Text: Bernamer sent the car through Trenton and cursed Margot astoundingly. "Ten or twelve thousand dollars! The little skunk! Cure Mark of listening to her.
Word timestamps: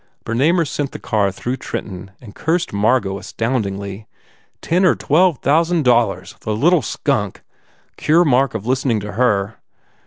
Bernamer 0.25 0.65
sent 0.65 0.93
the 0.93 0.97
car 0.99 1.31
through 1.31 1.57
Trenton 1.57 2.09
and 2.19 2.33
cursed 2.33 2.73
Margot 2.73 3.19
astoundingly. 3.19 4.07
"Ten 4.59 4.83
or 4.83 4.95
twelve 4.95 5.37
thousand 5.43 5.83
dollars! 5.85 6.35
The 6.41 6.55
little 6.55 6.81
skunk! 6.81 7.43
Cure 7.97 8.25
Mark 8.25 8.55
of 8.55 8.65
listening 8.65 8.99
to 9.01 9.11
her. 9.11 9.57